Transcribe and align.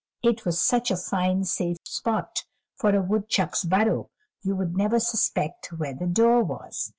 It 0.23 0.45
was 0.45 0.59
such 0.59 0.89
a 0.89 0.97
fine, 0.97 1.43
safe 1.43 1.77
spot 1.85 2.45
for 2.75 2.95
a 2.95 3.03
woodchuck's 3.03 3.63
burrow; 3.65 4.09
you 4.41 4.55
would 4.55 4.75
never 4.75 4.99
suspect 4.99 5.67
where 5.73 5.93
the 5.93 6.07
door 6.07 6.41
was. 6.43 6.89